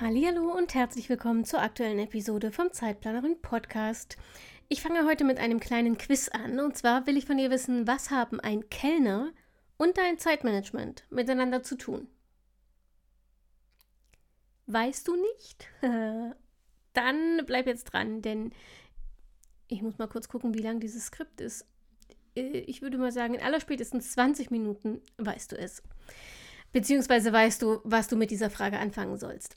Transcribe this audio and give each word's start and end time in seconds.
Hallo 0.00 0.56
und 0.56 0.74
herzlich 0.74 1.08
willkommen 1.08 1.44
zur 1.44 1.60
aktuellen 1.60 1.98
Episode 1.98 2.52
vom 2.52 2.72
Zeitplanerin 2.72 3.42
Podcast. 3.42 4.16
Ich 4.68 4.80
fange 4.80 5.04
heute 5.04 5.24
mit 5.24 5.38
einem 5.38 5.58
kleinen 5.58 5.98
Quiz 5.98 6.28
an 6.28 6.60
und 6.60 6.76
zwar 6.76 7.08
will 7.08 7.16
ich 7.16 7.26
von 7.26 7.36
dir 7.36 7.50
wissen, 7.50 7.88
was 7.88 8.12
haben 8.12 8.38
ein 8.38 8.70
Kellner 8.70 9.32
und 9.76 9.98
dein 9.98 10.16
Zeitmanagement 10.16 11.04
miteinander 11.10 11.64
zu 11.64 11.76
tun? 11.76 12.06
Weißt 14.66 15.08
du 15.08 15.16
nicht? 15.16 15.68
Dann 16.92 17.42
bleib 17.44 17.66
jetzt 17.66 17.92
dran, 17.92 18.22
denn 18.22 18.52
ich 19.66 19.82
muss 19.82 19.98
mal 19.98 20.06
kurz 20.06 20.28
gucken, 20.28 20.54
wie 20.54 20.62
lang 20.62 20.78
dieses 20.78 21.06
Skript 21.06 21.40
ist. 21.40 21.66
Äh, 22.36 22.60
ich 22.60 22.82
würde 22.82 22.98
mal 22.98 23.10
sagen, 23.10 23.34
in 23.34 23.42
aller 23.42 23.60
spätestens 23.60 24.12
20 24.12 24.52
Minuten 24.52 25.02
weißt 25.16 25.50
du 25.50 25.58
es. 25.58 25.82
Beziehungsweise 26.72 27.32
weißt 27.32 27.62
du, 27.62 27.80
was 27.82 28.06
du 28.06 28.16
mit 28.16 28.30
dieser 28.30 28.48
Frage 28.48 28.78
anfangen 28.78 29.18
sollst 29.18 29.56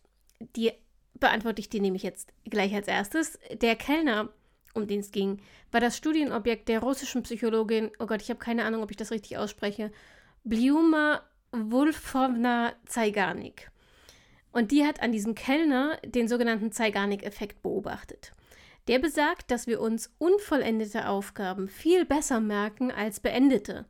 die 0.55 0.71
beantworte 1.13 1.61
ich 1.61 1.69
dir 1.69 1.81
nämlich 1.81 2.03
jetzt 2.03 2.33
gleich 2.45 2.73
als 2.73 2.87
erstes. 2.87 3.39
Der 3.61 3.75
Kellner, 3.75 4.29
um 4.73 4.87
den 4.87 4.99
es 4.99 5.11
ging, 5.11 5.41
war 5.71 5.79
das 5.79 5.97
Studienobjekt 5.97 6.67
der 6.67 6.79
russischen 6.79 7.23
Psychologin, 7.23 7.91
oh 7.99 8.07
Gott, 8.07 8.21
ich 8.21 8.29
habe 8.29 8.39
keine 8.39 8.65
Ahnung, 8.65 8.83
ob 8.83 8.91
ich 8.91 8.97
das 8.97 9.11
richtig 9.11 9.37
ausspreche, 9.37 9.91
Bliuma 10.43 11.21
Wulfowna 11.51 12.73
Zeigarnik. 12.85 13.71
Und 14.51 14.71
die 14.71 14.85
hat 14.85 15.01
an 15.01 15.11
diesem 15.11 15.35
Kellner 15.35 15.97
den 16.05 16.27
sogenannten 16.27 16.71
Zeigarnik-Effekt 16.71 17.61
beobachtet. 17.61 18.33
Der 18.87 18.99
besagt, 18.99 19.51
dass 19.51 19.67
wir 19.67 19.79
uns 19.79 20.11
unvollendete 20.17 21.07
Aufgaben 21.07 21.67
viel 21.69 22.05
besser 22.05 22.39
merken 22.39 22.91
als 22.91 23.19
beendete. 23.19 23.85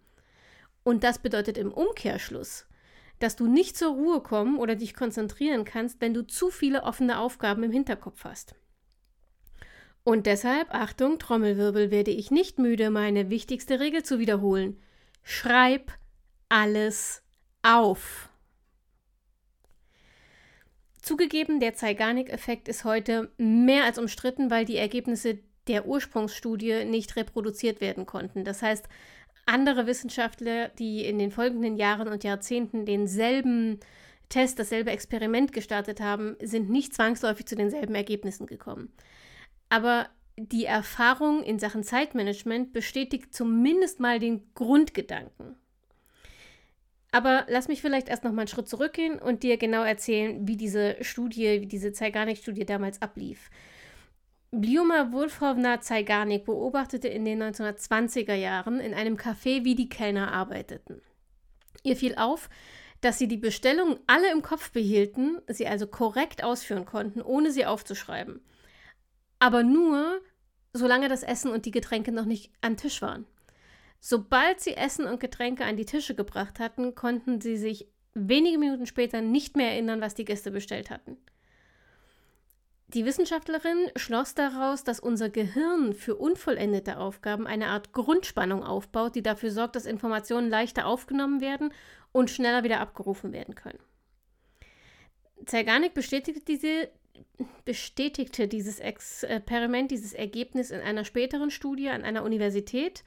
Und 0.84 1.04
das 1.04 1.20
bedeutet 1.20 1.58
im 1.58 1.72
Umkehrschluss, 1.72 2.66
dass 3.24 3.36
du 3.36 3.48
nicht 3.48 3.78
zur 3.78 3.94
Ruhe 3.94 4.22
kommen 4.22 4.58
oder 4.58 4.76
dich 4.76 4.94
konzentrieren 4.94 5.66
kannst, 5.66 6.02
wenn 6.02 6.14
du 6.14 6.26
zu 6.26 6.50
viele 6.50 6.84
offene 6.84 7.20
Aufgaben 7.20 7.64
im 7.64 7.72
Hinterkopf 7.72 8.24
hast. 8.24 8.56
Und 10.04 10.26
deshalb, 10.26 10.74
Achtung, 10.74 11.20
Trommelwirbel, 11.20 11.92
werde 11.92 12.12
ich 12.12 12.32
nicht 12.32 12.58
müde, 12.58 12.90
meine 12.90 13.30
wichtigste 13.30 13.80
Regel 13.80 14.04
zu 14.04 14.18
wiederholen. 14.18 14.82
Schreib 15.24 15.92
alles 16.50 17.22
auf. 17.62 18.30
Zugegeben, 21.02 21.60
der 21.60 21.76
Zeigarnik-Effekt 21.76 22.68
ist 22.68 22.84
heute 22.84 23.32
mehr 23.38 23.86
als 23.86 24.00
umstritten, 24.00 24.50
weil 24.50 24.66
die 24.66 24.78
Ergebnisse 24.78 25.40
der 25.68 25.86
Ursprungsstudie 25.86 26.86
nicht 26.86 27.16
reproduziert 27.16 27.82
werden 27.82 28.06
konnten. 28.06 28.44
Das 28.44 28.62
heißt, 28.62 28.88
andere 29.46 29.88
Wissenschaftler, 29.88 30.70
die 30.70 31.06
in 31.06 31.20
den 31.20 31.32
folgenden 31.32 31.76
Jahren 31.76 32.08
und 32.08 32.24
Jahrzehnten 32.24 32.86
denselben 32.86 33.80
Test, 34.30 34.60
dasselbe 34.60 34.92
Experiment 34.92 35.52
gestartet 35.52 36.00
haben, 36.00 36.38
sind 36.42 36.70
nicht 36.70 36.94
zwangsläufig 36.94 37.46
zu 37.46 37.56
denselben 37.56 37.96
Ergebnissen 37.96 38.48
gekommen. 38.48 38.94
Aber 39.70 40.08
die 40.38 40.66
Erfahrung 40.66 41.44
in 41.44 41.60
Sachen 41.60 41.84
Zeitmanagement 41.84 42.74
bestätigt 42.74 43.34
zumindest 43.34 44.00
mal 44.00 44.20
den 44.20 44.54
Grundgedanken. 44.54 45.56
Aber 47.12 47.46
lass 47.50 47.68
mich 47.68 47.82
vielleicht 47.82 48.08
erst 48.08 48.24
noch 48.24 48.32
mal 48.32 48.42
einen 48.42 48.48
Schritt 48.48 48.70
zurückgehen 48.70 49.20
und 49.20 49.44
dir 49.44 49.58
genau 49.58 49.84
erzählen, 49.84 50.48
wie 50.48 50.56
diese 50.56 50.96
Studie, 51.02 51.62
wie 51.62 51.68
diese 51.68 51.92
Zeigarnik-Studie 51.92 52.66
damals 52.66 53.02
ablief. 53.02 53.50
Bljuma 54.54 55.14
Wolfowna 55.14 55.80
Zeigarnik 55.80 56.44
beobachtete 56.44 57.08
in 57.08 57.24
den 57.24 57.42
1920er 57.42 58.34
Jahren 58.34 58.82
in 58.82 58.94
einem 58.94 59.16
Café, 59.16 59.64
wie 59.64 59.76
die 59.76 59.88
Kellner 59.88 60.34
arbeiteten. 60.34 61.02
Ihr 61.84 61.96
fiel 61.96 62.16
auf, 62.16 62.50
dass 63.00 63.18
sie 63.18 63.30
die 63.30 63.38
Bestellungen 63.38 63.98
alle 64.08 64.30
im 64.30 64.42
Kopf 64.42 64.72
behielten, 64.72 65.40
sie 65.48 65.68
also 65.68 65.88
korrekt 65.88 66.44
ausführen 66.44 66.86
konnten, 66.86 67.22
ohne 67.22 67.52
sie 67.52 67.66
aufzuschreiben. 67.66 68.42
Aber 69.40 69.64
nur, 69.64 70.20
solange 70.74 71.08
das 71.08 71.24
Essen 71.24 71.50
und 71.50 71.66
die 71.66 71.72
Getränke 71.72 72.12
noch 72.12 72.26
nicht 72.26 72.52
an 72.60 72.76
Tisch 72.76 73.02
waren. 73.02 73.26
Sobald 74.02 74.60
sie 74.60 74.76
Essen 74.76 75.06
und 75.06 75.22
Getränke 75.22 75.64
an 75.64 75.78
die 75.78 75.86
Tische 75.86 76.14
gebracht 76.14 76.60
hatten, 76.60 76.94
konnten 76.94 77.40
sie 77.40 77.56
sich 77.56 77.88
wenige 78.14 78.58
Minuten 78.58 78.86
später 78.86 79.22
nicht 79.22 79.56
mehr 79.56 79.72
erinnern, 79.72 80.02
was 80.02 80.14
die 80.14 80.26
Gäste 80.26 80.52
bestellt 80.52 80.90
hatten. 80.90 81.18
Die 82.94 83.06
Wissenschaftlerin 83.06 83.90
schloss 83.96 84.36
daraus, 84.36 84.84
dass 84.84 85.00
unser 85.00 85.30
Gehirn 85.30 85.94
für 85.94 86.16
unvollendete 86.16 86.98
Aufgaben 86.98 87.48
eine 87.48 87.68
Art 87.68 87.94
Grundspannung 87.94 88.64
aufbaut, 88.64 89.16
die 89.16 89.24
dafür 89.24 89.52
sorgt, 89.52 89.78
dass 89.78 89.86
Informationen 89.86 90.50
leichter 90.50 90.86
aufgenommen 90.86 91.40
werden 91.40 91.74
und 92.12 92.30
schneller 92.30 92.66
wieder 92.66 92.82
abgerufen 92.82 93.32
werden 93.32 93.56
können. 93.56 93.80
Zeigarnik 95.46 95.94
bestätigte, 95.94 96.42
diese, 96.46 96.90
bestätigte 97.64 98.50
dieses 98.50 98.80
Experiment, 98.80 99.90
dieses 99.90 100.12
Ergebnis 100.12 100.70
in 100.70 100.82
einer 100.82 101.06
späteren 101.06 101.50
Studie 101.50 101.90
an 101.90 102.04
einer 102.04 102.24
Universität, 102.24 103.06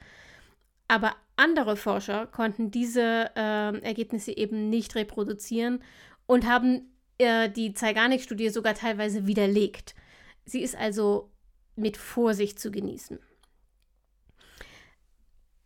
aber 0.87 1.15
andere 1.35 1.77
Forscher 1.77 2.25
konnten 2.25 2.71
diese 2.71 3.29
äh, 3.35 3.79
Ergebnisse 3.81 4.35
eben 4.35 4.69
nicht 4.71 4.95
reproduzieren 4.95 5.83
und 6.25 6.47
haben 6.47 6.94
äh, 7.17 7.49
die 7.49 7.73
Zeigarnik-Studie 7.73 8.49
sogar 8.49 8.73
teilweise 8.73 9.27
widerlegt. 9.27 9.95
Sie 10.45 10.61
ist 10.61 10.75
also 10.75 11.31
mit 11.75 11.97
Vorsicht 11.97 12.59
zu 12.59 12.71
genießen. 12.71 13.19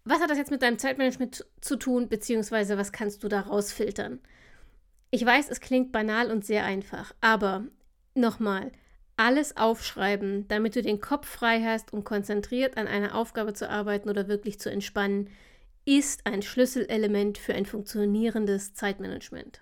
Was 0.06 0.22
hat 0.22 0.30
das 0.30 0.38
jetzt 0.38 0.52
mit 0.52 0.62
deinem 0.62 0.80
Zeitmanagement 0.80 1.46
zu 1.62 1.76
tun, 1.76 2.10
beziehungsweise 2.10 2.78
was 2.78 2.92
kannst 2.92 3.24
du 3.24 3.28
da 3.28 3.42
rausfiltern? 3.42 4.20
Ich 5.12 5.26
weiß, 5.26 5.50
es 5.50 5.60
klingt 5.60 5.92
banal 5.92 6.32
und 6.32 6.46
sehr 6.46 6.66
einfach, 6.66 7.14
aber 7.22 7.66
nochmal, 8.16 8.72
alles 9.18 9.58
aufschreiben, 9.58 10.48
damit 10.48 10.76
du 10.76 10.82
den 10.82 11.02
Kopf 11.02 11.28
frei 11.28 11.62
hast, 11.64 11.92
um 11.94 12.04
konzentriert 12.04 12.78
an 12.78 12.88
einer 12.88 13.16
Aufgabe 13.16 13.54
zu 13.54 13.70
arbeiten 13.70 14.10
oder 14.10 14.28
wirklich 14.28 14.60
zu 14.60 14.72
entspannen, 14.72 15.30
ist 15.84 16.26
ein 16.26 16.42
Schlüsselelement 16.42 17.38
für 17.38 17.54
ein 17.54 17.66
funktionierendes 17.66 18.74
Zeitmanagement. 18.74 19.62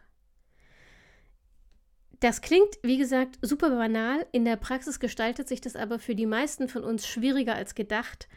Das 2.19 2.41
klingt, 2.41 2.79
wie 2.81 2.97
gesagt, 2.97 3.37
super 3.41 3.69
banal. 3.69 4.25
In 4.31 4.43
der 4.43 4.55
Praxis 4.55 4.99
gestaltet 4.99 5.47
sich 5.47 5.61
das 5.61 5.75
aber 5.75 5.99
für 5.99 6.15
die 6.15 6.25
meisten 6.25 6.67
von 6.67 6.83
uns 6.83 7.07
schwieriger 7.07 7.55
als 7.55 7.75
gedacht. 7.75 8.27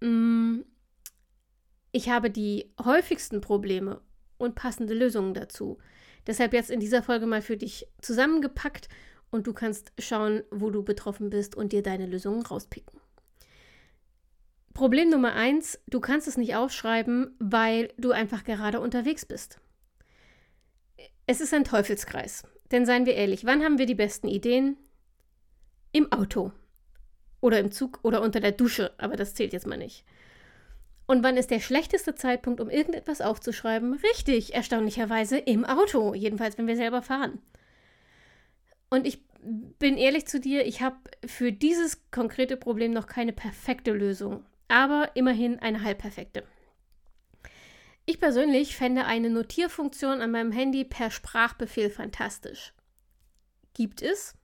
Mm, 0.00 0.60
ich 1.92 2.08
habe 2.08 2.30
die 2.30 2.72
häufigsten 2.82 3.40
Probleme 3.40 4.00
und 4.38 4.54
passende 4.54 4.94
Lösungen 4.94 5.34
dazu. 5.34 5.78
Deshalb 6.26 6.54
jetzt 6.54 6.70
in 6.70 6.80
dieser 6.80 7.02
Folge 7.02 7.26
mal 7.26 7.42
für 7.42 7.56
dich 7.56 7.86
zusammengepackt 8.00 8.88
und 9.30 9.46
du 9.46 9.52
kannst 9.52 9.92
schauen, 9.98 10.42
wo 10.50 10.70
du 10.70 10.82
betroffen 10.82 11.30
bist 11.30 11.54
und 11.54 11.72
dir 11.72 11.82
deine 11.82 12.06
Lösungen 12.06 12.42
rauspicken. 12.42 13.00
Problem 14.72 15.10
Nummer 15.10 15.34
eins: 15.34 15.78
Du 15.88 16.00
kannst 16.00 16.26
es 16.26 16.36
nicht 16.38 16.54
aufschreiben, 16.54 17.36
weil 17.38 17.92
du 17.98 18.12
einfach 18.12 18.44
gerade 18.44 18.80
unterwegs 18.80 19.26
bist. 19.26 19.60
Es 21.26 21.40
ist 21.40 21.52
ein 21.52 21.64
Teufelskreis. 21.64 22.44
Denn 22.70 22.86
seien 22.86 23.06
wir 23.06 23.14
ehrlich, 23.14 23.44
wann 23.44 23.62
haben 23.62 23.78
wir 23.78 23.86
die 23.86 23.94
besten 23.94 24.28
Ideen? 24.28 24.76
Im 25.92 26.12
Auto. 26.12 26.52
Oder 27.40 27.58
im 27.58 27.72
Zug 27.72 28.00
oder 28.02 28.22
unter 28.22 28.40
der 28.40 28.52
Dusche, 28.52 28.92
aber 28.98 29.16
das 29.16 29.34
zählt 29.34 29.52
jetzt 29.52 29.66
mal 29.66 29.78
nicht. 29.78 30.04
Und 31.06 31.24
wann 31.24 31.36
ist 31.36 31.50
der 31.50 31.58
schlechteste 31.58 32.14
Zeitpunkt, 32.14 32.60
um 32.60 32.70
irgendetwas 32.70 33.20
aufzuschreiben? 33.20 33.94
Richtig, 33.94 34.54
erstaunlicherweise 34.54 35.38
im 35.38 35.64
Auto, 35.64 36.14
jedenfalls 36.14 36.56
wenn 36.56 36.68
wir 36.68 36.76
selber 36.76 37.02
fahren. 37.02 37.40
Und 38.90 39.06
ich 39.06 39.20
bin 39.78 39.96
ehrlich 39.96 40.26
zu 40.26 40.38
dir, 40.38 40.66
ich 40.66 40.82
habe 40.82 40.96
für 41.26 41.50
dieses 41.50 42.10
konkrete 42.10 42.56
Problem 42.56 42.92
noch 42.92 43.06
keine 43.06 43.32
perfekte 43.32 43.92
Lösung, 43.92 44.44
aber 44.68 45.10
immerhin 45.14 45.58
eine 45.58 45.82
halbperfekte. 45.82 46.44
Ich 48.10 48.18
persönlich 48.18 48.74
fände 48.74 49.04
eine 49.04 49.30
Notierfunktion 49.30 50.20
an 50.20 50.32
meinem 50.32 50.50
Handy 50.50 50.82
per 50.82 51.12
Sprachbefehl 51.12 51.90
fantastisch. 51.90 52.72
Gibt 53.72 54.02
es? 54.02 54.34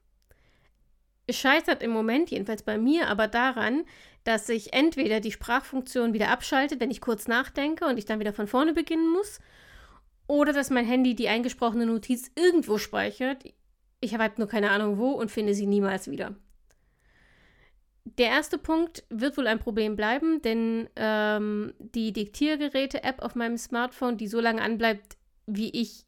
Es 1.27 1.37
scheitert 1.37 1.83
im 1.83 1.91
Moment, 1.91 2.31
jedenfalls 2.31 2.63
bei 2.63 2.79
mir, 2.79 3.09
aber 3.09 3.27
daran, 3.27 3.83
dass 4.23 4.47
sich 4.47 4.73
entweder 4.73 5.19
die 5.19 5.33
Sprachfunktion 5.33 6.13
wieder 6.13 6.29
abschaltet, 6.29 6.79
wenn 6.79 6.93
ich 6.93 7.01
kurz 7.01 7.27
nachdenke 7.27 7.87
und 7.87 7.99
ich 7.99 8.05
dann 8.05 8.21
wieder 8.21 8.33
von 8.33 8.47
vorne 8.47 8.73
beginnen 8.73 9.11
muss, 9.11 9.41
oder 10.29 10.53
dass 10.53 10.71
mein 10.71 10.87
Handy 10.87 11.17
die 11.17 11.29
eingesprochene 11.29 11.87
Notiz 11.87 12.31
irgendwo 12.37 12.79
speichert. 12.79 13.43
Ich 13.99 14.13
habe 14.13 14.23
halt 14.23 14.39
nur 14.39 14.47
keine 14.47 14.71
Ahnung 14.71 14.97
wo 14.97 15.11
und 15.11 15.33
finde 15.33 15.55
sie 15.55 15.67
niemals 15.67 16.09
wieder. 16.09 16.37
Der 18.19 18.29
erste 18.29 18.57
Punkt 18.57 19.05
wird 19.11 19.37
wohl 19.37 19.49
ein 19.49 19.59
Problem 19.59 19.97
bleiben, 19.97 20.41
denn 20.41 20.89
ähm, 20.97 21.75
die 21.79 22.13
Diktiergeräte-App 22.13 23.21
auf 23.21 23.35
meinem 23.35 23.59
Smartphone, 23.59 24.17
die 24.17 24.29
so 24.29 24.41
lange 24.41 24.63
anbleibt, 24.63 25.17
wie 25.47 25.71
ich 25.71 26.07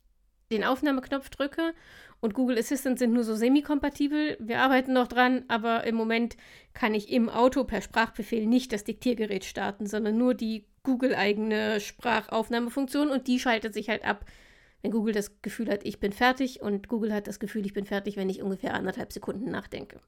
den 0.53 0.65
Aufnahmeknopf 0.65 1.29
drücke, 1.29 1.75
und 2.21 2.35
Google 2.35 2.59
Assistant 2.59 2.99
sind 2.99 3.13
nur 3.13 3.23
so 3.23 3.37
semi-kompatibel. 3.37 4.37
Wir 4.41 4.59
arbeiten 4.59 4.93
noch 4.93 5.07
dran, 5.07 5.45
aber 5.47 5.85
im 5.85 5.95
Moment 5.95 6.37
kann 6.75 6.95
ich 6.95 7.13
im 7.13 7.29
Auto 7.29 7.63
per 7.63 7.81
Sprachbefehl 7.81 8.47
nicht 8.47 8.73
das 8.73 8.83
Diktiergerät 8.83 9.45
starten, 9.45 9.87
sondern 9.87 10.19
nur 10.19 10.35
die 10.35 10.65
Google-eigene 10.83 11.81
Sprachaufnahmefunktion 11.81 13.11
und 13.11 13.29
die 13.29 13.39
schaltet 13.39 13.75
sich 13.75 13.89
halt 13.89 14.05
ab, 14.05 14.25
wenn 14.83 14.91
Google 14.91 15.13
das 15.13 15.43
Gefühl 15.43 15.71
hat, 15.71 15.85
ich 15.85 16.01
bin 16.01 16.13
fertig 16.13 16.61
und 16.61 16.89
Google 16.89 17.13
hat 17.13 17.27
das 17.27 17.39
Gefühl, 17.39 17.67
ich 17.67 17.73
bin 17.73 17.85
fertig, 17.85 18.17
wenn 18.17 18.31
ich 18.31 18.43
ungefähr 18.43 18.75
anderthalb 18.75 19.13
Sekunden 19.13 19.51
nachdenke. 19.51 20.01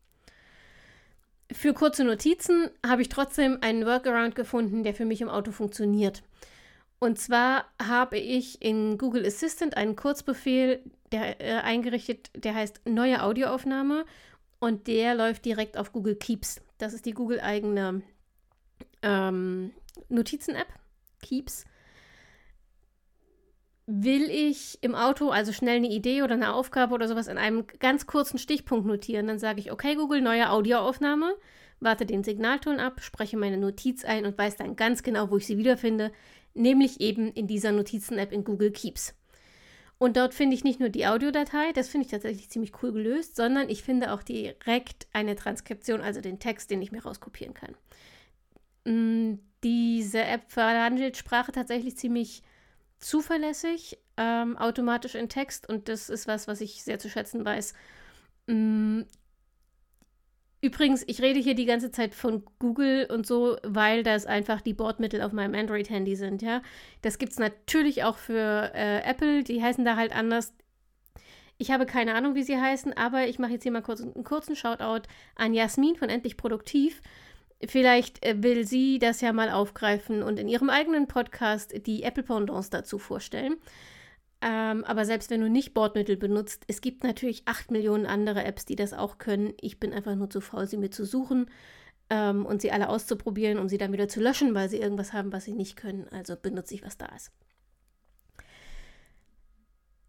Für 1.53 1.75
kurze 1.75 2.05
Notizen 2.05 2.71
habe 2.87 3.03
ich 3.03 3.09
trotzdem 3.09 3.59
einen 3.61 3.85
Workaround 3.85 4.35
gefunden, 4.35 4.85
der 4.85 4.95
für 4.95 5.05
mich 5.05 5.21
im 5.21 5.29
Auto 5.29 5.51
funktioniert. 5.51 6.23
Und 7.01 7.19
zwar 7.19 7.65
habe 7.83 8.19
ich 8.19 8.63
in 8.63 8.99
Google 8.99 9.27
Assistant 9.27 9.77
einen 9.77 9.97
Kurzbefehl 9.97 10.81
der, 11.13 11.41
äh, 11.41 11.61
eingerichtet, 11.61 12.31
der 12.35 12.55
heißt 12.55 12.83
neue 12.85 13.23
Audioaufnahme 13.23 14.05
und 14.61 14.87
der 14.87 15.15
läuft 15.15 15.45
direkt 15.45 15.77
auf 15.77 15.93
Google 15.93 16.15
Keeps. 16.15 16.61
Das 16.79 16.93
ist 16.93 17.07
die 17.07 17.15
Google-eigene 17.15 18.03
ähm, 19.03 19.73
Notizen-App, 20.09 20.69
Keeps. 21.23 21.65
Will 23.87 24.31
ich 24.31 24.79
im 24.83 24.95
Auto 24.95 25.31
also 25.31 25.53
schnell 25.53 25.77
eine 25.77 25.91
Idee 25.91 26.23
oder 26.23 26.35
eine 26.35 26.55
Aufgabe 26.55 26.95
oder 26.95 27.09
sowas 27.09 27.27
in 27.27 27.39
einem 27.39 27.67
ganz 27.79 28.07
kurzen 28.07 28.39
Stichpunkt 28.39 28.87
notieren, 28.87 29.27
dann 29.27 29.39
sage 29.39 29.61
ich, 29.61 29.73
okay 29.73 29.97
Google, 29.97 30.21
neue 30.21 30.51
Audioaufnahme, 30.51 31.35
warte 31.81 32.07
den 32.07 32.23
Signalton 32.23 32.79
ab, 32.79 33.01
spreche 33.01 33.37
meine 33.37 33.57
Notiz 33.57 34.05
ein 34.05 34.27
und 34.27 34.39
weiß 34.39 34.57
dann 34.57 34.77
ganz 34.77 35.03
genau, 35.03 35.31
wo 35.31 35.39
ich 35.39 35.47
sie 35.47 35.59
wiederfinde 35.59 36.13
nämlich 36.55 37.01
eben 37.01 37.33
in 37.33 37.47
dieser 37.47 37.73
Notizen-App 37.73 38.33
in 38.33 38.45
Google 38.45 38.71
Keeps. 38.71 39.15
Und 39.99 40.17
dort 40.17 40.33
finde 40.33 40.57
ich 40.57 40.65
nicht 40.65 40.81
nur 40.81 40.89
die 40.89 41.07
Audiodatei, 41.07 41.73
das 41.75 41.89
finde 41.89 42.07
ich 42.07 42.11
tatsächlich 42.11 42.49
ziemlich 42.49 42.73
cool 42.83 42.93
gelöst, 42.93 43.37
sondern 43.37 43.69
ich 43.69 43.83
finde 43.83 44.13
auch 44.13 44.23
direkt 44.23 45.07
eine 45.13 45.37
Transkription, 45.37 46.01
also 46.01 46.21
den 46.21 46.39
Text, 46.39 46.71
den 46.71 46.81
ich 46.81 46.91
mir 46.91 47.03
rauskopieren 47.03 47.55
kann. 47.55 47.75
Mm, 48.85 49.41
diese 49.63 50.23
App 50.23 50.51
verhandelt 50.51 51.19
Sprache 51.19 51.53
tatsächlich 51.53 51.99
ziemlich 51.99 52.43
zuverlässig, 53.01 53.99
ähm, 54.17 54.57
automatisch 54.57 55.15
in 55.15 55.29
Text 55.29 55.69
und 55.69 55.89
das 55.89 56.11
ist 56.11 56.29
was, 56.29 56.49
was 56.49 56.61
ich 56.61 56.85
sehr 56.85 56.99
zu 56.99 57.09
schätzen 57.09 57.45
weiß. 57.45 57.75
Mm, 58.47 59.03
Übrigens, 60.63 61.05
ich 61.07 61.23
rede 61.23 61.41
hier 61.41 61.55
die 61.55 61.65
ganze 61.65 61.91
Zeit 61.91 62.15
von 62.15 62.45
Google 62.59 63.07
und 63.11 63.27
so, 63.27 63.57
weil 63.63 64.03
das 64.03 64.27
einfach 64.27 64.61
die 64.61 64.75
Bordmittel 64.75 65.23
auf 65.23 65.33
meinem 65.33 65.55
Android-Handy 65.55 66.17
sind, 66.17 66.43
ja. 66.43 66.61
Das 67.01 67.17
gibt 67.17 67.33
es 67.33 67.39
natürlich 67.39 68.05
auch 68.05 68.19
für 68.19 68.71
äh, 68.75 69.01
Apple, 69.03 69.43
die 69.43 69.63
heißen 69.63 69.87
da 69.87 69.97
halt 69.97 70.15
anders. 70.15 70.53
Ich 71.57 71.71
habe 71.71 71.87
keine 71.87 72.15
Ahnung, 72.15 72.35
wie 72.35 72.43
sie 72.43 72.59
heißen, 72.59 72.93
aber 72.95 73.27
ich 73.27 73.39
mache 73.39 73.53
jetzt 73.53 73.63
hier 73.63 73.73
mal 73.73 73.83
kurz 73.83 74.03
einen 74.03 74.23
kurzen 74.23 74.55
Shoutout 74.55 75.09
an 75.35 75.55
Jasmin 75.55 75.97
von 75.97 76.11
Endlich 76.11 76.37
Produktiv. 76.37 77.01
Vielleicht 77.67 78.25
äh, 78.25 78.43
will 78.43 78.67
sie 78.67 78.99
das 78.99 79.21
ja 79.21 79.33
mal 79.33 79.51
aufgreifen 79.51 80.23
und 80.23 80.39
in 80.39 80.49
ihrem 80.49 80.71
eigenen 80.71 81.07
Podcast 81.07 81.75
die 81.87 82.03
Apple 82.03 82.23
Pendants 82.23 82.71
dazu 82.71 82.99
vorstellen. 82.99 83.57
Ähm, 84.43 84.85
aber 84.85 85.05
selbst 85.05 85.31
wenn 85.31 85.43
du 85.43 85.51
nicht 85.51 85.75
Bordmittel 85.75 86.17
benutzt, 86.17 86.65
es 86.67 86.81
gibt 86.81 87.05
natürlich 87.05 87.43
8 87.45 87.71
Millionen 87.71 88.07
andere 88.07 88.45
Apps, 88.45 88.65
die 88.65 88.77
das 88.77 88.95
auch 88.95 89.19
können. 89.19 89.53
Ich 89.61 89.79
bin 89.79 89.93
einfach 89.93 90.15
nur 90.15 90.31
zu 90.31 90.41
faul, 90.41 90.67
sie 90.67 90.79
mir 90.79 90.91
zu 90.91 91.05
suchen 91.05 91.51
ähm, 92.09 92.47
und 92.47 92.63
sie 92.63 92.73
alle 92.73 92.89
auszuprobieren, 92.89 93.59
um 93.59 93.69
sie 93.69 93.77
dann 93.77 93.93
wieder 93.93 94.09
zu 94.09 94.21
löschen, 94.21 94.55
weil 94.55 94.71
sie 94.71 94.79
irgendwas 94.79 95.13
haben, 95.13 95.31
was 95.33 95.45
sie 95.45 95.53
nicht 95.53 95.77
können. 95.77 96.09
Also 96.11 96.37
benutze 96.37 96.75
ich, 96.75 96.83
was 96.83 96.97
da 96.97 97.07
ist. 97.15 97.31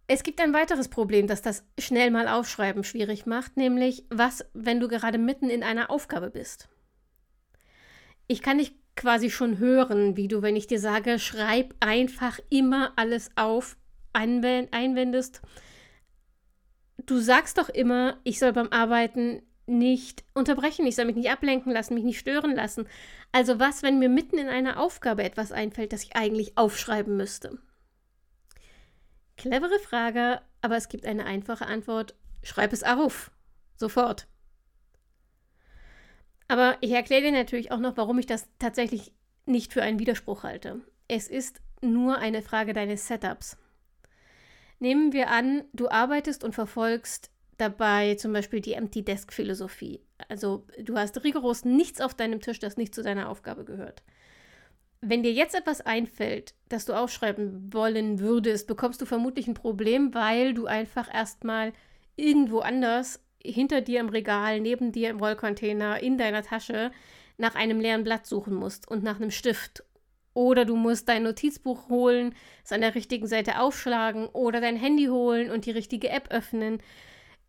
Es 0.08 0.24
gibt 0.24 0.40
ein 0.42 0.54
weiteres 0.54 0.88
Problem, 0.88 1.28
das 1.28 1.42
das 1.42 1.66
schnell 1.78 2.12
mal 2.12 2.28
aufschreiben 2.28 2.84
schwierig 2.84 3.26
macht, 3.26 3.58
nämlich 3.58 4.06
was, 4.10 4.46
wenn 4.54 4.80
du 4.80 4.88
gerade 4.88 5.18
mitten 5.18 5.50
in 5.50 5.64
einer 5.64 5.90
Aufgabe 5.90 6.30
bist. 6.30 6.70
Ich 8.32 8.42
kann 8.42 8.60
dich 8.60 8.74
quasi 8.96 9.30
schon 9.30 9.58
hören, 9.58 10.16
wie 10.16 10.30
du, 10.30 10.42
wenn 10.42 10.56
ich 10.56 10.66
dir 10.66 10.80
sage, 10.80 11.20
schreib 11.20 11.76
einfach 11.82 12.40
immer 12.50 12.94
alles 12.96 13.30
auf, 13.36 13.76
einwendest, 14.14 15.42
du 17.06 17.20
sagst 17.20 17.58
doch 17.58 17.68
immer, 17.68 18.22
ich 18.24 18.40
soll 18.40 18.54
beim 18.54 18.70
Arbeiten 18.70 19.42
nicht 19.66 20.24
unterbrechen, 20.34 20.88
ich 20.88 20.96
soll 20.96 21.04
mich 21.04 21.18
nicht 21.18 21.30
ablenken 21.30 21.74
lassen, 21.74 21.94
mich 21.94 22.06
nicht 22.06 22.20
stören 22.20 22.56
lassen. 22.56 22.88
Also 23.34 23.60
was, 23.60 23.84
wenn 23.84 24.00
mir 24.00 24.08
mitten 24.08 24.38
in 24.38 24.48
einer 24.48 24.80
Aufgabe 24.80 25.24
etwas 25.24 25.52
einfällt, 25.52 25.92
das 25.92 26.04
ich 26.04 26.16
eigentlich 26.16 26.58
aufschreiben 26.58 27.18
müsste? 27.18 27.60
Clevere 29.36 29.80
Frage, 29.80 30.40
aber 30.62 30.78
es 30.78 30.88
gibt 30.88 31.06
eine 31.06 31.26
einfache 31.26 31.66
Antwort. 31.66 32.16
Schreib 32.44 32.72
es 32.72 32.84
auf. 32.84 33.30
Sofort. 33.76 34.28
Aber 36.52 36.76
ich 36.82 36.92
erkläre 36.92 37.22
dir 37.22 37.32
natürlich 37.32 37.72
auch 37.72 37.80
noch, 37.80 37.96
warum 37.96 38.20
ich 38.20 38.26
das 38.26 38.46
tatsächlich 38.60 39.14
nicht 39.46 39.72
für 39.72 39.84
einen 39.84 40.00
Widerspruch 40.00 40.44
halte. 40.44 40.82
Es 41.08 41.30
ist 41.30 41.62
nur 41.80 42.18
eine 42.18 42.42
Frage 42.42 42.74
deines 42.74 43.08
Setups. 43.08 43.56
Nehmen 44.78 45.14
wir 45.14 45.30
an, 45.30 45.64
du 45.72 45.88
arbeitest 45.88 46.44
und 46.44 46.54
verfolgst 46.54 47.32
dabei 47.56 48.16
zum 48.16 48.34
Beispiel 48.34 48.60
die 48.60 48.74
Empty 48.74 49.02
Desk 49.02 49.32
Philosophie. 49.32 50.02
Also 50.28 50.68
du 50.78 50.98
hast 50.98 51.24
rigoros 51.24 51.64
nichts 51.64 52.02
auf 52.02 52.16
deinem 52.16 52.42
Tisch, 52.42 52.60
das 52.60 52.76
nicht 52.76 52.94
zu 52.94 53.02
deiner 53.02 53.30
Aufgabe 53.30 53.64
gehört. 53.64 54.04
Wenn 55.00 55.24
dir 55.24 55.32
jetzt 55.32 55.56
etwas 55.56 55.80
einfällt, 55.80 56.54
das 56.68 56.84
du 56.84 56.92
aufschreiben 56.92 57.72
wollen 57.72 58.20
würdest, 58.20 58.68
bekommst 58.68 59.00
du 59.00 59.06
vermutlich 59.06 59.48
ein 59.48 59.54
Problem, 59.54 60.14
weil 60.14 60.54
du 60.54 60.66
einfach 60.66 61.08
erstmal 61.14 61.72
irgendwo 62.18 62.60
anders 62.60 63.22
hinter 63.44 63.82
dir 63.82 64.00
im 64.00 64.10
Regal, 64.10 64.60
neben 64.60 64.92
dir 64.92 65.10
im 65.10 65.20
Rollcontainer, 65.20 66.02
in 66.02 66.18
deiner 66.18 66.44
Tasche 66.44 66.92
nach 67.38 67.56
einem 67.56 67.80
leeren 67.80 68.04
Blatt 68.04 68.26
suchen 68.26 68.54
musst 68.54 68.88
und 68.88 69.04
nach 69.04 69.16
einem 69.16 69.32
Stift 69.32 69.84
oder 70.34 70.66
du 70.66 70.76
musst 70.76 71.10
dein 71.10 71.24
Notizbuch 71.24 71.90
holen, 71.90 72.36
es 72.64 72.72
an 72.72 72.82
der 72.82 72.96
richtigen 72.96 73.28
Seite 73.28 73.60
aufschlagen 73.60 74.28
oder 74.28 74.62
dein 74.62 74.78
Handy 74.78 75.08
holen 75.08 75.52
und 75.52 75.66
die 75.66 75.72
richtige 75.72 76.10
App 76.10 76.32
öffnen. 76.32 76.82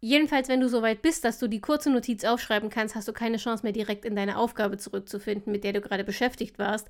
Jedenfalls, 0.01 0.49
wenn 0.49 0.61
du 0.61 0.69
so 0.69 0.83
weit 0.83 1.01
bist, 1.01 1.25
dass 1.25 1.39
du 1.39 1.47
die 1.47 1.61
kurze 1.61 1.91
Notiz 1.91 2.25
aufschreiben 2.25 2.71
kannst, 2.71 2.97
hast 2.97 3.07
du 3.07 3.13
keine 3.13 3.37
Chance 3.37 3.63
mehr 3.63 3.73
direkt 3.73 4.05
in 4.05 4.17
deine 4.17 4.37
Aufgabe 4.37 4.77
zurückzufinden, 4.77 5.53
mit 5.53 5.63
der 5.63 5.73
du 5.73 5.81
gerade 5.81 6.03
beschäftigt 6.03 6.59
warst, 6.59 6.89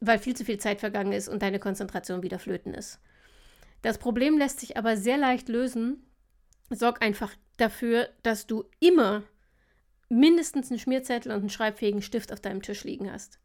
weil 0.00 0.18
viel 0.18 0.34
zu 0.34 0.44
viel 0.44 0.58
Zeit 0.58 0.80
vergangen 0.80 1.12
ist 1.12 1.28
und 1.28 1.42
deine 1.42 1.60
Konzentration 1.60 2.24
wieder 2.24 2.40
flöten 2.40 2.74
ist. 2.74 2.98
Das 3.82 3.98
Problem 3.98 4.38
lässt 4.38 4.58
sich 4.58 4.76
aber 4.76 4.96
sehr 4.96 5.18
leicht 5.18 5.48
lösen. 5.48 6.02
Sorg 6.68 7.00
einfach 7.00 7.32
dafür, 7.58 8.08
dass 8.22 8.46
du 8.46 8.64
immer 8.80 9.22
mindestens 10.08 10.70
einen 10.70 10.80
Schmierzettel 10.80 11.32
und 11.32 11.40
einen 11.40 11.50
schreibfähigen 11.50 12.02
Stift 12.02 12.32
auf 12.32 12.40
deinem 12.40 12.62
Tisch 12.62 12.84
liegen 12.84 13.12
hast. 13.12 13.38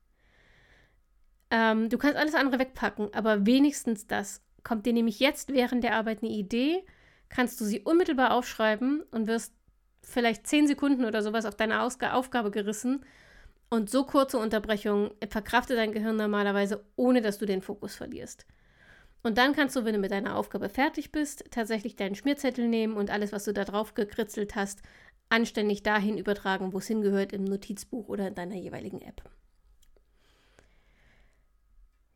Ähm, 1.52 1.90
du 1.90 1.98
kannst 1.98 2.18
alles 2.18 2.36
andere 2.36 2.60
wegpacken, 2.60 3.14
aber 3.14 3.46
wenigstens 3.46 4.08
das. 4.08 4.42
Kommt 4.64 4.86
dir 4.86 4.94
nämlich 4.94 5.20
jetzt 5.20 5.54
während 5.54 5.84
der 5.84 5.96
Arbeit 5.96 6.24
eine 6.24 6.32
Idee, 6.32 6.86
kannst 7.28 7.60
du 7.60 7.66
sie 7.66 7.82
unmittelbar 7.82 8.32
aufschreiben 8.32 9.04
und 9.12 9.28
wirst 9.28 9.54
vielleicht 10.02 10.48
zehn 10.48 10.68
Sekunden 10.68 11.06
oder 11.06 11.22
sowas 11.22 11.46
auf 11.46 11.56
deine 11.56 11.82
Ausg 11.82 12.04
Aufgabe 12.04 12.52
gerissen. 12.52 13.06
Und 13.70 13.90
so 13.90 14.06
kurze 14.06 14.38
Unterbrechungen 14.38 15.12
verkraftet 15.30 15.78
dein 15.78 15.92
Gehirn 15.92 16.16
normalerweise, 16.16 16.86
ohne 16.96 17.22
dass 17.22 17.40
du 17.40 17.46
den 17.46 17.62
Fokus 17.62 17.96
verlierst. 17.96 18.46
Und 19.24 19.38
dann 19.38 19.54
kannst 19.54 19.76
du, 19.76 19.86
wenn 19.86 19.94
du 19.94 20.00
mit 20.00 20.12
deiner 20.12 20.36
Aufgabe 20.36 20.68
fertig 20.68 21.12
bist, 21.12 21.46
tatsächlich 21.50 21.96
deinen 21.96 22.16
Schmierzettel 22.16 22.68
nehmen 22.68 22.98
und 22.98 23.10
alles, 23.10 23.32
was 23.32 23.46
du 23.46 23.54
da 23.54 23.64
drauf 23.64 23.94
gekritzelt 23.94 24.56
hast, 24.56 24.82
anständig 25.30 25.82
dahin 25.82 26.18
übertragen, 26.18 26.74
wo 26.74 26.80
es 26.80 26.88
hingehört, 26.88 27.32
im 27.32 27.46
Notizbuch 27.46 28.10
oder 28.10 28.28
in 28.28 28.36
deiner 28.36 28.56
jeweiligen 28.56 29.02
App. 29.02 29.24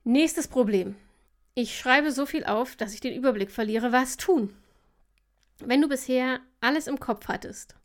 Nächstes 0.03 0.47
Problem. 0.47 0.95
Ich 1.55 1.77
schreibe 1.77 2.11
so 2.11 2.25
viel 2.25 2.43
auf, 2.43 2.75
dass 2.75 2.93
ich 2.93 2.99
den 2.99 3.15
Überblick 3.15 3.51
verliere. 3.51 3.91
Was 3.91 4.17
tun? 4.17 4.53
Wenn 5.59 5.81
du 5.81 5.87
bisher 5.87 6.39
alles 6.61 6.87
im 6.87 6.99
Kopf 6.99 7.27
hattest 7.29 7.75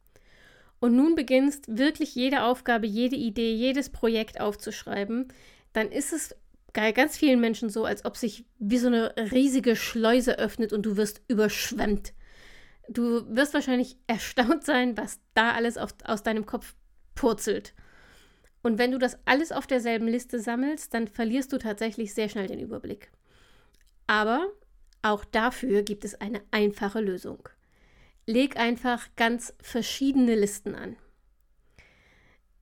und 0.79 0.95
nun 0.95 1.15
beginnst, 1.15 1.79
wirklich 1.79 2.15
jede 2.15 2.43
Aufgabe, 2.43 2.87
jede 2.87 3.17
Idee, 3.17 3.55
jedes 3.55 3.89
Projekt 3.89 4.41
aufzuschreiben, 4.41 5.29
dann 5.73 5.91
ist 5.91 6.13
es 6.13 6.37
ganz 6.73 7.17
vielen 7.17 7.41
Menschen 7.41 7.69
so, 7.71 7.85
als 7.85 8.05
ob 8.05 8.17
sich 8.17 8.45
wie 8.59 8.79
so 8.79 8.87
eine 8.87 9.15
riesige 9.17 9.77
Schleuse 9.77 10.39
öffnet 10.39 10.73
und 10.73 10.83
du 10.87 10.97
wirst 10.97 11.21
überschwemmt. 11.29 12.15
Du 12.89 13.25
wirst 13.35 13.55
wahrscheinlich 13.55 13.97
erstaunt 14.07 14.65
sein, 14.65 14.97
was 14.97 15.21
da 15.35 15.53
alles 15.53 15.79
auf, 15.79 15.95
aus 16.05 16.23
deinem 16.23 16.47
Kopf 16.47 16.75
purzelt. 17.15 17.75
Und 18.63 18.79
wenn 18.79 18.93
du 18.93 18.99
das 18.99 19.19
alles 19.25 19.53
auf 19.53 19.67
derselben 19.67 20.07
Liste 20.07 20.39
sammelst, 20.39 20.95
dann 20.95 21.09
verlierst 21.09 21.53
du 21.53 21.59
tatsächlich 21.59 22.15
sehr 22.15 22.29
schnell 22.29 22.47
den 22.47 22.61
Überblick. 22.61 23.11
Aber 24.07 24.47
auch 25.03 25.25
dafür 25.25 25.83
gibt 25.83 26.05
es 26.05 26.15
eine 26.21 26.43
einfache 26.53 27.01
Lösung. 27.01 27.49
Leg 28.25 28.57
einfach 28.57 29.09
ganz 29.17 29.53
verschiedene 29.61 30.37
Listen 30.37 30.77
an. 30.77 30.97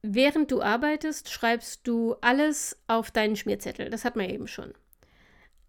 Während 0.03 0.51
du 0.51 0.63
arbeitest, 0.63 1.31
schreibst 1.31 1.87
du 1.87 2.15
alles 2.21 2.79
auf 2.87 3.11
deinen 3.11 3.37
Schmierzettel. 3.37 3.91
Das 3.91 4.05
hat 4.05 4.17
man 4.17 4.31
eben 4.31 4.47
schon. 4.47 4.73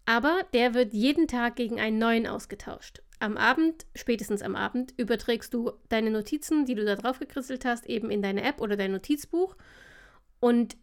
Aber 0.06 0.40
der 0.52 0.74
wird 0.74 0.94
jeden 0.94 1.28
Tag 1.28 1.56
gegen 1.56 1.78
einen 1.78 1.98
neuen 1.98 2.26
ausgetauscht. 2.26 3.02
Am 3.20 3.36
Abend, 3.36 3.86
spätestens 3.94 4.42
am 4.42 4.56
Abend, 4.56 4.94
überträgst 4.96 5.54
du 5.54 5.72
deine 5.88 6.10
Notizen, 6.10 6.64
die 6.64 6.74
du 6.74 6.84
da 6.84 6.96
drauf 6.96 7.20
gekritzelt 7.20 7.64
hast, 7.64 7.86
eben 7.86 8.10
in 8.10 8.22
deine 8.22 8.42
App 8.42 8.60
oder 8.60 8.76
dein 8.76 8.90
Notizbuch. 8.90 9.54
Und 10.40 10.76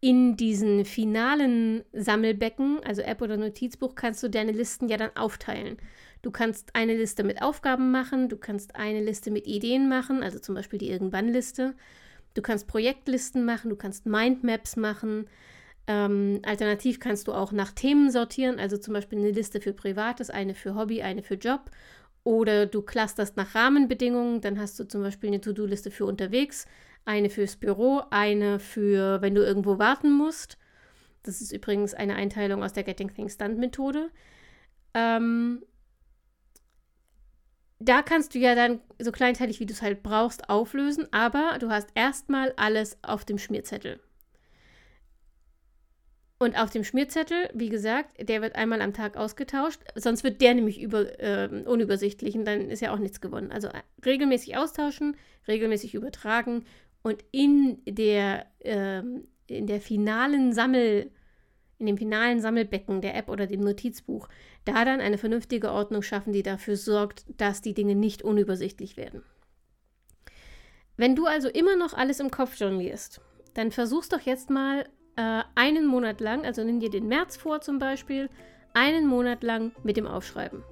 in 0.00 0.36
diesen 0.36 0.84
finalen 0.84 1.84
Sammelbecken, 1.92 2.80
also 2.84 3.00
App 3.00 3.22
oder 3.22 3.38
Notizbuch, 3.38 3.94
kannst 3.94 4.22
du 4.22 4.28
deine 4.28 4.52
Listen 4.52 4.88
ja 4.88 4.98
dann 4.98 5.16
aufteilen. 5.16 5.78
Du 6.20 6.30
kannst 6.30 6.74
eine 6.74 6.94
Liste 6.94 7.24
mit 7.24 7.40
Aufgaben 7.40 7.90
machen, 7.92 8.28
du 8.28 8.36
kannst 8.36 8.76
eine 8.76 9.00
Liste 9.00 9.30
mit 9.30 9.46
Ideen 9.46 9.88
machen, 9.88 10.22
also 10.22 10.38
zum 10.38 10.54
Beispiel 10.54 10.78
die 10.78 10.90
Irgendwann-Liste. 10.90 11.74
Du 12.36 12.42
kannst 12.42 12.66
Projektlisten 12.66 13.46
machen, 13.46 13.70
du 13.70 13.76
kannst 13.76 14.04
Mindmaps 14.04 14.76
machen. 14.76 15.26
Ähm, 15.86 16.40
alternativ 16.44 17.00
kannst 17.00 17.28
du 17.28 17.32
auch 17.32 17.50
nach 17.50 17.72
Themen 17.72 18.10
sortieren, 18.10 18.58
also 18.58 18.76
zum 18.76 18.92
Beispiel 18.92 19.18
eine 19.18 19.30
Liste 19.30 19.58
für 19.58 19.72
Privates, 19.72 20.28
eine 20.28 20.54
für 20.54 20.74
Hobby, 20.74 21.00
eine 21.00 21.22
für 21.22 21.36
Job. 21.36 21.70
Oder 22.24 22.66
du 22.66 22.82
clusterst 22.82 23.38
nach 23.38 23.54
Rahmenbedingungen, 23.54 24.42
dann 24.42 24.60
hast 24.60 24.78
du 24.78 24.84
zum 24.84 25.00
Beispiel 25.00 25.28
eine 25.28 25.40
To-Do-Liste 25.40 25.90
für 25.90 26.04
unterwegs, 26.04 26.66
eine 27.06 27.30
fürs 27.30 27.56
Büro, 27.56 28.02
eine 28.10 28.58
für, 28.58 29.22
wenn 29.22 29.34
du 29.34 29.42
irgendwo 29.42 29.78
warten 29.78 30.12
musst. 30.12 30.58
Das 31.22 31.40
ist 31.40 31.52
übrigens 31.52 31.94
eine 31.94 32.16
Einteilung 32.16 32.62
aus 32.62 32.74
der 32.74 32.82
Getting 32.82 33.14
Things 33.14 33.38
Done 33.38 33.54
Methode. 33.54 34.10
Ähm, 34.92 35.62
da 37.78 38.02
kannst 38.02 38.34
du 38.34 38.38
ja 38.38 38.54
dann 38.54 38.80
so 38.98 39.12
kleinteilig, 39.12 39.60
wie 39.60 39.66
du 39.66 39.72
es 39.72 39.82
halt 39.82 40.02
brauchst, 40.02 40.48
auflösen, 40.48 41.06
aber 41.12 41.58
du 41.60 41.68
hast 41.68 41.88
erstmal 41.94 42.52
alles 42.56 42.98
auf 43.02 43.24
dem 43.24 43.38
Schmierzettel. 43.38 44.00
Und 46.38 46.58
auf 46.58 46.68
dem 46.68 46.84
Schmierzettel, 46.84 47.48
wie 47.54 47.70
gesagt, 47.70 48.28
der 48.28 48.42
wird 48.42 48.56
einmal 48.56 48.82
am 48.82 48.92
Tag 48.92 49.16
ausgetauscht, 49.16 49.80
sonst 49.94 50.22
wird 50.22 50.42
der 50.42 50.54
nämlich 50.54 50.82
über, 50.82 51.18
äh, 51.18 51.48
unübersichtlich 51.64 52.34
und 52.34 52.44
dann 52.44 52.68
ist 52.68 52.80
ja 52.80 52.92
auch 52.92 52.98
nichts 52.98 53.22
gewonnen. 53.22 53.50
Also 53.52 53.68
äh, 53.68 53.82
regelmäßig 54.04 54.56
austauschen, 54.56 55.16
regelmäßig 55.48 55.94
übertragen 55.94 56.66
und 57.02 57.24
in 57.30 57.78
der, 57.86 58.46
äh, 58.58 59.02
in 59.46 59.66
der 59.66 59.80
finalen 59.80 60.52
Sammel, 60.52 61.10
in 61.78 61.86
dem 61.86 61.98
finalen 61.98 62.40
Sammelbecken 62.40 63.00
der 63.00 63.14
App 63.14 63.28
oder 63.28 63.46
dem 63.46 63.60
Notizbuch, 63.60 64.28
da 64.64 64.84
dann 64.84 65.00
eine 65.00 65.18
vernünftige 65.18 65.70
Ordnung 65.70 66.02
schaffen, 66.02 66.32
die 66.32 66.42
dafür 66.42 66.76
sorgt, 66.76 67.24
dass 67.36 67.60
die 67.60 67.74
Dinge 67.74 67.94
nicht 67.94 68.22
unübersichtlich 68.22 68.96
werden. 68.96 69.22
Wenn 70.96 71.14
du 71.14 71.26
also 71.26 71.48
immer 71.48 71.76
noch 71.76 71.92
alles 71.92 72.20
im 72.20 72.30
Kopf 72.30 72.56
jonglierst, 72.56 73.20
dann 73.54 73.70
versuch's 73.70 74.08
doch 74.08 74.20
jetzt 74.20 74.48
mal 74.48 74.86
äh, 75.16 75.42
einen 75.54 75.86
Monat 75.86 76.20
lang, 76.20 76.44
also 76.46 76.64
nimm 76.64 76.80
dir 76.80 76.90
den 76.90 77.08
März 77.08 77.36
vor 77.36 77.60
zum 77.60 77.78
Beispiel, 77.78 78.30
einen 78.72 79.06
Monat 79.06 79.42
lang 79.42 79.72
mit 79.82 79.96
dem 79.96 80.06
Aufschreiben. 80.06 80.62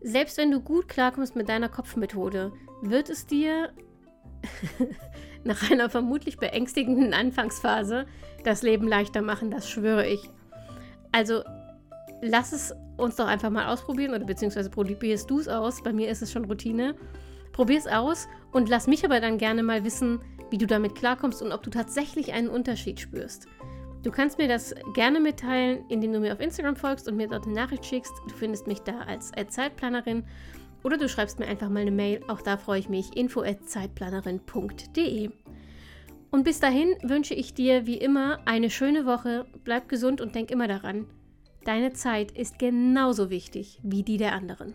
Selbst 0.00 0.38
wenn 0.38 0.50
du 0.50 0.60
gut 0.60 0.88
klarkommst 0.88 1.36
mit 1.36 1.48
deiner 1.48 1.68
Kopfmethode, 1.68 2.52
wird 2.82 3.10
es 3.10 3.26
dir 3.26 3.72
nach 5.46 5.70
einer 5.70 5.88
vermutlich 5.88 6.38
beängstigenden 6.38 7.14
Anfangsphase 7.14 8.06
das 8.44 8.62
Leben 8.62 8.86
leichter 8.86 9.22
machen, 9.22 9.50
das 9.50 9.68
schwöre 9.68 10.06
ich. 10.06 10.28
Also 11.12 11.42
lass 12.22 12.52
es 12.52 12.74
uns 12.96 13.16
doch 13.16 13.26
einfach 13.26 13.50
mal 13.50 13.72
ausprobieren 13.72 14.14
oder 14.14 14.24
beziehungsweise 14.24 14.70
probierst 14.70 15.30
du 15.30 15.38
es 15.38 15.48
aus. 15.48 15.82
Bei 15.82 15.92
mir 15.92 16.10
ist 16.10 16.22
es 16.22 16.32
schon 16.32 16.44
Routine. 16.44 16.94
Probier 17.52 17.78
es 17.78 17.86
aus 17.86 18.28
und 18.52 18.68
lass 18.68 18.86
mich 18.86 19.04
aber 19.04 19.20
dann 19.20 19.38
gerne 19.38 19.62
mal 19.62 19.84
wissen, 19.84 20.20
wie 20.50 20.58
du 20.58 20.66
damit 20.66 20.94
klarkommst 20.94 21.42
und 21.42 21.52
ob 21.52 21.62
du 21.62 21.70
tatsächlich 21.70 22.32
einen 22.32 22.48
Unterschied 22.48 23.00
spürst. 23.00 23.46
Du 24.02 24.10
kannst 24.12 24.38
mir 24.38 24.46
das 24.46 24.74
gerne 24.94 25.20
mitteilen, 25.20 25.84
indem 25.88 26.12
du 26.12 26.20
mir 26.20 26.32
auf 26.32 26.40
Instagram 26.40 26.76
folgst 26.76 27.08
und 27.08 27.16
mir 27.16 27.28
dort 27.28 27.46
eine 27.46 27.54
Nachricht 27.54 27.84
schickst. 27.84 28.12
Du 28.28 28.34
findest 28.34 28.66
mich 28.66 28.80
da 28.80 29.00
als 29.00 29.32
Zeitplanerin 29.48 30.24
oder 30.82 30.98
du 30.98 31.08
schreibst 31.08 31.38
mir 31.38 31.46
einfach 31.46 31.68
mal 31.68 31.80
eine 31.80 31.90
Mail. 31.90 32.20
Auch 32.28 32.42
da 32.42 32.56
freue 32.56 32.78
ich 32.78 32.88
mich. 32.88 33.16
info 33.16 33.42
zeitplanerin.de. 33.42 35.30
Und 36.30 36.44
bis 36.44 36.60
dahin 36.60 36.94
wünsche 37.02 37.34
ich 37.34 37.54
dir 37.54 37.86
wie 37.86 37.96
immer 37.96 38.40
eine 38.44 38.70
schöne 38.70 39.06
Woche. 39.06 39.46
Bleib 39.64 39.88
gesund 39.88 40.20
und 40.20 40.34
denk 40.34 40.50
immer 40.50 40.68
daran, 40.68 41.06
deine 41.64 41.92
Zeit 41.92 42.30
ist 42.32 42.58
genauso 42.58 43.30
wichtig 43.30 43.80
wie 43.82 44.02
die 44.02 44.16
der 44.16 44.34
anderen. 44.34 44.74